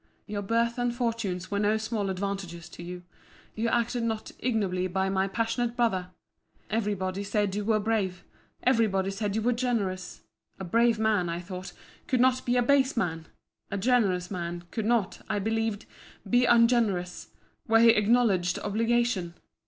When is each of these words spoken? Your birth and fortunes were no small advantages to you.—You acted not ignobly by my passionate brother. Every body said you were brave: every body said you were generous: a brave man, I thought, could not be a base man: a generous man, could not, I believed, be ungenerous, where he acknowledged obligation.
Your 0.25 0.41
birth 0.41 0.79
and 0.79 0.95
fortunes 0.95 1.51
were 1.51 1.59
no 1.59 1.77
small 1.77 2.09
advantages 2.09 2.69
to 2.69 2.81
you.—You 2.81 3.67
acted 3.69 4.01
not 4.01 4.31
ignobly 4.39 4.87
by 4.87 5.09
my 5.09 5.27
passionate 5.27 5.75
brother. 5.77 6.09
Every 6.71 6.95
body 6.95 7.23
said 7.23 7.53
you 7.53 7.63
were 7.63 7.79
brave: 7.79 8.23
every 8.63 8.87
body 8.87 9.11
said 9.11 9.35
you 9.35 9.43
were 9.43 9.53
generous: 9.53 10.21
a 10.59 10.63
brave 10.63 10.97
man, 10.97 11.29
I 11.29 11.39
thought, 11.39 11.71
could 12.07 12.19
not 12.19 12.43
be 12.47 12.57
a 12.57 12.63
base 12.63 12.97
man: 12.97 13.27
a 13.69 13.77
generous 13.77 14.31
man, 14.31 14.63
could 14.71 14.85
not, 14.87 15.21
I 15.29 15.37
believed, 15.37 15.85
be 16.27 16.45
ungenerous, 16.45 17.27
where 17.67 17.81
he 17.83 17.89
acknowledged 17.89 18.57
obligation. 18.57 19.35